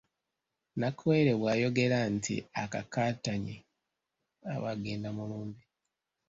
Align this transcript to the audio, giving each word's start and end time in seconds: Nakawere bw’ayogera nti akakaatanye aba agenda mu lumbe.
Nakawere 0.79 1.31
bw’ayogera 1.39 1.99
nti 2.15 2.35
akakaatanye 2.63 3.55
aba 4.53 4.69
agenda 4.75 5.09
mu 5.17 5.23
lumbe. 5.29 5.61